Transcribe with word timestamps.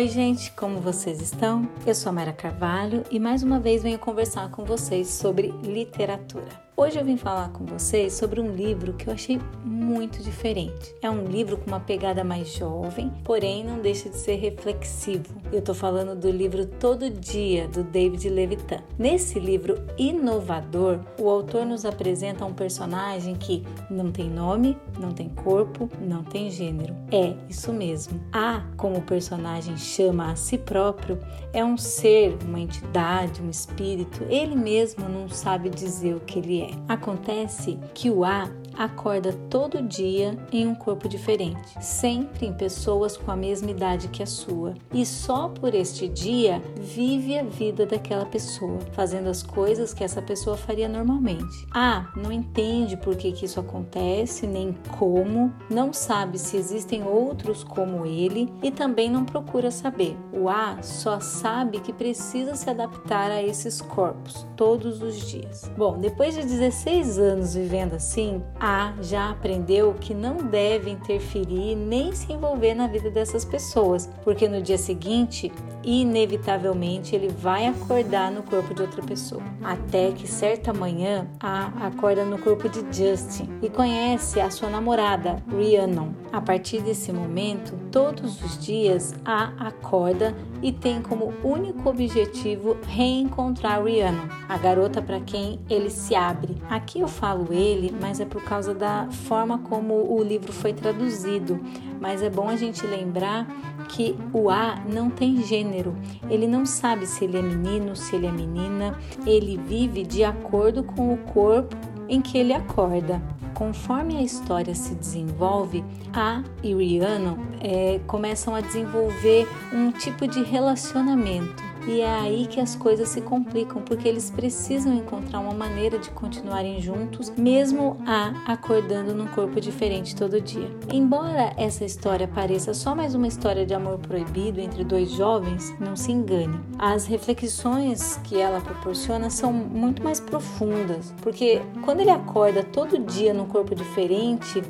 Oi, 0.00 0.08
gente, 0.08 0.50
como 0.52 0.80
vocês 0.80 1.20
estão? 1.20 1.68
Eu 1.86 1.94
sou 1.94 2.08
a 2.08 2.12
Mara 2.14 2.32
Carvalho 2.32 3.04
e 3.10 3.20
mais 3.20 3.42
uma 3.42 3.60
vez 3.60 3.82
venho 3.82 3.98
conversar 3.98 4.50
com 4.50 4.64
vocês 4.64 5.08
sobre 5.08 5.48
literatura. 5.62 6.69
Hoje 6.80 6.98
eu 6.98 7.04
vim 7.04 7.18
falar 7.18 7.50
com 7.50 7.66
vocês 7.66 8.14
sobre 8.14 8.40
um 8.40 8.54
livro 8.54 8.94
que 8.94 9.06
eu 9.06 9.12
achei 9.12 9.38
muito 9.62 10.22
diferente. 10.22 10.94
É 11.02 11.10
um 11.10 11.26
livro 11.26 11.58
com 11.58 11.66
uma 11.66 11.78
pegada 11.78 12.24
mais 12.24 12.54
jovem, 12.54 13.12
porém 13.22 13.62
não 13.62 13.80
deixa 13.80 14.08
de 14.08 14.16
ser 14.16 14.36
reflexivo. 14.36 15.26
Eu 15.52 15.60
tô 15.60 15.74
falando 15.74 16.18
do 16.18 16.30
livro 16.30 16.64
Todo 16.64 17.10
Dia, 17.10 17.68
do 17.68 17.82
David 17.82 18.30
Levitan. 18.30 18.78
Nesse 18.98 19.38
livro 19.38 19.76
inovador, 19.98 21.00
o 21.18 21.28
autor 21.28 21.66
nos 21.66 21.84
apresenta 21.84 22.46
um 22.46 22.54
personagem 22.54 23.34
que 23.34 23.62
não 23.90 24.10
tem 24.10 24.30
nome, 24.30 24.74
não 24.98 25.12
tem 25.12 25.28
corpo, 25.28 25.86
não 26.00 26.24
tem 26.24 26.50
gênero. 26.50 26.96
É 27.12 27.34
isso 27.46 27.74
mesmo. 27.74 28.18
A, 28.32 28.64
como 28.78 28.96
o 28.96 29.02
personagem 29.02 29.76
chama 29.76 30.32
a 30.32 30.36
si 30.36 30.56
próprio, 30.56 31.18
é 31.52 31.62
um 31.62 31.76
ser, 31.76 32.38
uma 32.46 32.58
entidade, 32.58 33.42
um 33.42 33.50
espírito. 33.50 34.24
Ele 34.30 34.56
mesmo 34.56 35.06
não 35.10 35.28
sabe 35.28 35.68
dizer 35.68 36.14
o 36.14 36.20
que 36.20 36.38
ele 36.38 36.62
é. 36.62 36.69
Acontece 36.88 37.78
que 37.94 38.10
o 38.10 38.24
A 38.24 38.48
acorda 38.80 39.34
todo 39.50 39.82
dia 39.82 40.38
em 40.50 40.66
um 40.66 40.74
corpo 40.74 41.06
diferente, 41.06 41.68
sempre 41.82 42.46
em 42.46 42.52
pessoas 42.54 43.14
com 43.14 43.30
a 43.30 43.36
mesma 43.36 43.70
idade 43.70 44.08
que 44.08 44.22
a 44.22 44.26
sua, 44.26 44.72
e 44.90 45.04
só 45.04 45.48
por 45.48 45.74
este 45.74 46.08
dia 46.08 46.62
vive 46.76 47.38
a 47.38 47.42
vida 47.42 47.84
daquela 47.84 48.24
pessoa, 48.24 48.78
fazendo 48.92 49.28
as 49.28 49.42
coisas 49.42 49.92
que 49.92 50.02
essa 50.02 50.22
pessoa 50.22 50.56
faria 50.56 50.88
normalmente. 50.88 51.66
A 51.70 52.10
não 52.16 52.32
entende 52.32 52.96
por 52.96 53.16
que, 53.16 53.32
que 53.32 53.44
isso 53.44 53.60
acontece, 53.60 54.46
nem 54.46 54.74
como, 54.98 55.52
não 55.68 55.92
sabe 55.92 56.38
se 56.38 56.56
existem 56.56 57.04
outros 57.04 57.62
como 57.62 58.06
ele 58.06 58.50
e 58.62 58.70
também 58.70 59.10
não 59.10 59.26
procura 59.26 59.70
saber. 59.70 60.16
O 60.32 60.48
A 60.48 60.80
só 60.80 61.20
sabe 61.20 61.80
que 61.80 61.92
precisa 61.92 62.54
se 62.54 62.70
adaptar 62.70 63.30
a 63.30 63.42
esses 63.42 63.82
corpos 63.82 64.46
todos 64.56 65.02
os 65.02 65.16
dias. 65.28 65.70
Bom, 65.76 65.98
depois 65.98 66.34
de 66.34 66.42
16 66.42 67.18
anos 67.18 67.54
vivendo 67.54 67.94
assim, 67.94 68.42
A 68.58 68.69
já 69.00 69.30
aprendeu 69.30 69.94
que 69.94 70.14
não 70.14 70.36
deve 70.36 70.90
interferir 70.90 71.74
nem 71.74 72.12
se 72.12 72.32
envolver 72.32 72.74
na 72.74 72.86
vida 72.86 73.10
dessas 73.10 73.44
pessoas, 73.44 74.08
porque 74.24 74.48
no 74.48 74.60
dia 74.60 74.78
seguinte, 74.78 75.52
inevitavelmente, 75.82 77.14
ele 77.14 77.28
vai 77.28 77.66
acordar 77.66 78.30
no 78.30 78.42
corpo 78.42 78.74
de 78.74 78.82
outra 78.82 79.02
pessoa. 79.02 79.42
Até 79.62 80.12
que 80.12 80.26
certa 80.26 80.72
manhã, 80.72 81.26
A 81.40 81.86
acorda 81.86 82.24
no 82.24 82.38
corpo 82.38 82.68
de 82.68 82.80
Justin 82.96 83.48
e 83.62 83.70
conhece 83.70 84.40
a 84.40 84.50
sua 84.50 84.68
namorada, 84.68 85.42
Rhiannon. 85.48 86.10
A 86.32 86.40
partir 86.40 86.82
desse 86.82 87.12
momento, 87.12 87.78
todos 87.90 88.42
os 88.42 88.58
dias, 88.58 89.14
A 89.24 89.52
acorda 89.58 90.34
e 90.62 90.70
tem 90.72 91.00
como 91.00 91.32
único 91.42 91.88
objetivo 91.88 92.76
reencontrar 92.86 93.82
Rhiannon, 93.82 94.28
a 94.48 94.58
garota 94.58 95.00
para 95.00 95.20
quem 95.20 95.60
ele 95.68 95.88
se 95.90 96.14
abre. 96.14 96.56
Aqui 96.68 97.00
eu 97.00 97.08
falo 97.08 97.52
ele, 97.52 97.94
mas 98.00 98.20
é 98.20 98.24
por 98.24 98.42
causa 98.42 98.59
da 98.68 99.08
forma 99.10 99.58
como 99.58 99.94
o 100.12 100.22
livro 100.22 100.52
foi 100.52 100.72
traduzido. 100.72 101.60
Mas 102.00 102.22
é 102.22 102.30
bom 102.30 102.48
a 102.48 102.56
gente 102.56 102.86
lembrar 102.86 103.46
que 103.88 104.16
o 104.32 104.50
A 104.50 104.76
não 104.86 105.10
tem 105.10 105.42
gênero. 105.42 105.94
Ele 106.28 106.46
não 106.46 106.64
sabe 106.64 107.06
se 107.06 107.24
ele 107.24 107.38
é 107.38 107.42
menino, 107.42 107.96
se 107.96 108.16
ele 108.16 108.26
é 108.26 108.32
menina. 108.32 108.98
Ele 109.26 109.56
vive 109.56 110.04
de 110.04 110.24
acordo 110.24 110.82
com 110.82 111.12
o 111.12 111.18
corpo 111.18 111.76
em 112.08 112.20
que 112.20 112.38
ele 112.38 112.52
acorda. 112.52 113.22
Conforme 113.54 114.16
a 114.16 114.22
história 114.22 114.74
se 114.74 114.94
desenvolve, 114.94 115.84
A 116.14 116.42
e 116.62 116.74
Rhiannon 116.74 117.36
é, 117.60 118.00
começam 118.06 118.54
a 118.54 118.60
desenvolver 118.60 119.46
um 119.72 119.92
tipo 119.92 120.26
de 120.26 120.42
relacionamento 120.42 121.69
e 121.86 122.00
é 122.00 122.10
aí 122.10 122.46
que 122.46 122.60
as 122.60 122.74
coisas 122.74 123.08
se 123.08 123.20
complicam, 123.20 123.82
porque 123.82 124.06
eles 124.06 124.30
precisam 124.30 124.94
encontrar 124.94 125.40
uma 125.40 125.54
maneira 125.54 125.98
de 125.98 126.10
continuarem 126.10 126.80
juntos, 126.80 127.30
mesmo 127.36 127.96
a 128.06 128.52
acordando 128.52 129.14
num 129.14 129.26
corpo 129.28 129.60
diferente 129.60 130.14
todo 130.14 130.40
dia. 130.40 130.70
Embora 130.92 131.52
essa 131.56 131.84
história 131.84 132.28
pareça 132.28 132.74
só 132.74 132.94
mais 132.94 133.14
uma 133.14 133.26
história 133.26 133.64
de 133.64 133.74
amor 133.74 133.98
proibido 133.98 134.60
entre 134.60 134.84
dois 134.84 135.10
jovens, 135.10 135.74
não 135.78 135.96
se 135.96 136.12
engane. 136.12 136.58
As 136.78 137.06
reflexões 137.06 138.20
que 138.24 138.38
ela 138.38 138.60
proporciona 138.60 139.30
são 139.30 139.52
muito 139.52 140.02
mais 140.02 140.20
profundas, 140.20 141.14
porque 141.22 141.60
quando 141.82 142.00
ele 142.00 142.10
acorda 142.10 142.62
todo 142.62 142.98
dia 142.98 143.32
num 143.32 143.46
corpo 143.46 143.74
diferente, 143.74 144.62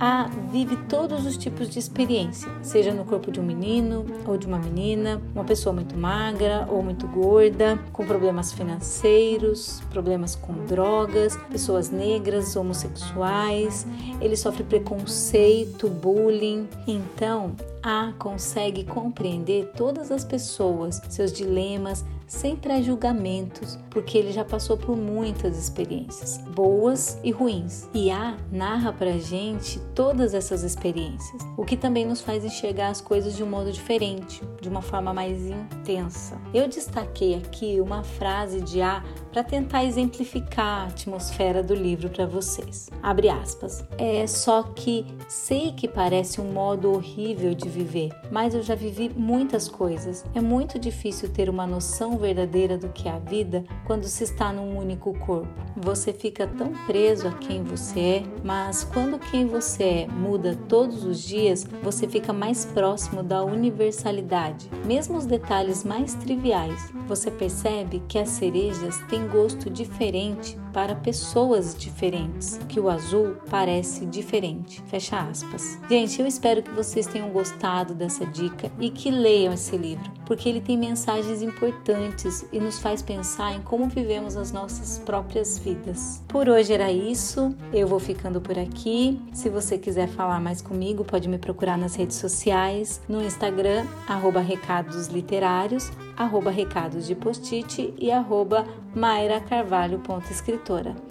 a 0.00 0.28
vive 0.50 0.76
todos 0.88 1.26
os 1.26 1.36
tipos 1.36 1.68
de 1.68 1.78
experiência, 1.78 2.50
seja 2.62 2.92
no 2.92 3.04
corpo 3.04 3.30
de 3.30 3.40
um 3.40 3.44
menino 3.44 4.04
ou 4.26 4.36
de 4.36 4.46
uma 4.46 4.58
menina, 4.58 5.20
uma 5.34 5.44
pessoa 5.44 5.72
muito 5.72 5.96
magra 5.96 6.51
ou 6.68 6.82
muito 6.82 7.06
gorda, 7.06 7.78
com 7.92 8.06
problemas 8.06 8.52
financeiros, 8.52 9.80
problemas 9.90 10.34
com 10.34 10.52
drogas, 10.66 11.36
pessoas 11.50 11.90
negras, 11.90 12.56
homossexuais, 12.56 13.86
ele 14.20 14.36
sofre 14.36 14.62
preconceito, 14.64 15.88
bullying. 15.88 16.68
Então, 16.86 17.52
A 17.82 18.12
consegue 18.18 18.84
compreender 18.84 19.72
todas 19.76 20.10
as 20.10 20.24
pessoas, 20.24 21.00
seus 21.08 21.32
dilemas, 21.32 22.04
sem 22.32 22.56
pré-julgamentos, 22.56 23.78
porque 23.90 24.16
ele 24.16 24.32
já 24.32 24.42
passou 24.42 24.76
por 24.76 24.96
muitas 24.96 25.58
experiências, 25.58 26.38
boas 26.54 27.18
e 27.22 27.30
ruins. 27.30 27.88
E 27.92 28.10
A 28.10 28.36
narra 28.50 28.90
pra 28.90 29.18
gente 29.18 29.78
todas 29.94 30.32
essas 30.32 30.62
experiências, 30.62 31.42
o 31.58 31.64
que 31.64 31.76
também 31.76 32.06
nos 32.06 32.22
faz 32.22 32.42
enxergar 32.42 32.88
as 32.88 33.02
coisas 33.02 33.36
de 33.36 33.42
um 33.42 33.50
modo 33.50 33.70
diferente, 33.70 34.42
de 34.62 34.68
uma 34.68 34.80
forma 34.80 35.12
mais 35.12 35.38
intensa. 35.42 36.40
Eu 36.54 36.68
destaquei 36.68 37.34
aqui 37.34 37.80
uma 37.80 38.02
frase 38.02 38.60
de 38.60 38.82
A 38.82 39.02
para 39.32 39.42
tentar 39.42 39.84
exemplificar 39.84 40.82
a 40.82 40.84
atmosfera 40.84 41.62
do 41.62 41.74
livro 41.74 42.10
para 42.10 42.26
vocês. 42.26 42.90
Abre 43.02 43.30
aspas. 43.30 43.84
É 43.96 44.26
só 44.26 44.62
que 44.62 45.06
sei 45.26 45.72
que 45.72 45.88
parece 45.88 46.40
um 46.40 46.52
modo 46.52 46.92
horrível 46.92 47.54
de 47.54 47.68
viver, 47.68 48.10
mas 48.30 48.54
eu 48.54 48.62
já 48.62 48.74
vivi 48.74 49.10
muitas 49.16 49.68
coisas. 49.68 50.24
É 50.34 50.40
muito 50.40 50.78
difícil 50.78 51.30
ter 51.30 51.48
uma 51.48 51.66
noção 51.66 52.18
verdadeira 52.18 52.76
do 52.76 52.90
que 52.90 53.08
é 53.08 53.12
a 53.12 53.18
vida 53.18 53.64
quando 53.86 54.04
se 54.04 54.24
está 54.24 54.52
num 54.52 54.76
único 54.78 55.18
corpo. 55.20 55.48
Você 55.76 56.12
fica 56.12 56.46
tão 56.46 56.72
preso 56.86 57.26
a 57.26 57.32
quem 57.32 57.62
você 57.62 58.00
é, 58.00 58.22
mas 58.44 58.84
quando 58.84 59.18
quem 59.18 59.46
você 59.46 59.82
é 59.82 60.06
muda 60.06 60.58
todos 60.68 61.04
os 61.04 61.22
dias, 61.22 61.66
você 61.82 62.06
fica 62.06 62.32
mais 62.32 62.66
próximo 62.66 63.22
da 63.22 63.42
universalidade. 63.42 64.68
Mesmo 64.84 65.16
os 65.16 65.24
detalhes 65.24 65.82
mais 65.82 66.14
triviais, 66.32 66.90
você 67.06 67.30
percebe 67.30 68.02
que 68.08 68.18
as 68.18 68.30
cerejas 68.30 68.96
têm 69.10 69.28
gosto 69.28 69.68
diferente 69.68 70.58
para 70.72 70.94
pessoas 70.94 71.74
diferentes, 71.74 72.58
que 72.68 72.80
o 72.80 72.88
azul 72.88 73.36
parece 73.50 74.06
diferente. 74.06 74.82
Fecha 74.86 75.18
aspas. 75.18 75.78
Gente, 75.88 76.20
eu 76.20 76.26
espero 76.26 76.62
que 76.62 76.70
vocês 76.70 77.06
tenham 77.06 77.30
gostado 77.30 77.94
dessa 77.94 78.24
dica 78.26 78.70
e 78.80 78.90
que 78.90 79.10
leiam 79.10 79.52
esse 79.52 79.76
livro, 79.76 80.10
porque 80.24 80.48
ele 80.48 80.60
tem 80.60 80.78
mensagens 80.78 81.42
importantes 81.42 82.44
e 82.52 82.58
nos 82.58 82.78
faz 82.78 83.02
pensar 83.02 83.54
em 83.54 83.60
como 83.62 83.88
vivemos 83.88 84.36
as 84.36 84.52
nossas 84.52 84.98
próprias 84.98 85.58
vidas. 85.58 86.22
Por 86.28 86.48
hoje 86.48 86.72
era 86.72 86.90
isso, 86.90 87.54
eu 87.72 87.86
vou 87.86 88.00
ficando 88.00 88.40
por 88.40 88.58
aqui. 88.58 89.20
Se 89.32 89.48
você 89.48 89.76
quiser 89.78 90.08
falar 90.08 90.40
mais 90.40 90.62
comigo, 90.62 91.04
pode 91.04 91.28
me 91.28 91.38
procurar 91.38 91.76
nas 91.76 91.94
redes 91.94 92.16
sociais, 92.16 93.00
no 93.08 93.22
Instagram, 93.22 93.86
arroba 94.06 94.40
recados 94.40 95.08
literários, 95.08 95.90
arroba 96.16 96.50
recados 96.50 97.06
de 97.06 97.14
post-it 97.14 97.92
e 97.98 98.10
arroba 98.10 98.66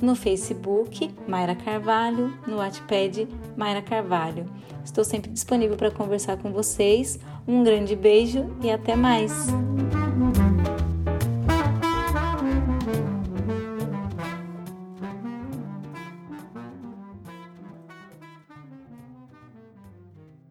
No 0.02 0.16
Facebook, 0.16 1.14
Mayra 1.28 1.56
Carvalho, 1.56 2.34
no 2.48 2.58
Wattpad, 2.58 3.28
Mayra 3.58 3.82
Carvalho. 3.82 4.46
Estou 4.84 5.04
sempre 5.04 5.32
disponível 5.32 5.78
para 5.78 5.92
conversar 5.92 6.38
com 6.38 6.52
vocês. 6.52 7.20
Um 7.48 7.64
grande 7.64 7.96
beijo 7.96 8.50
e 8.64 8.72
até 8.72 8.96
mais! 8.96 9.32